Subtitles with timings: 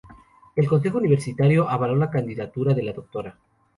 [0.55, 3.37] El Consejo Universitario avaló la candidatura de la Dra.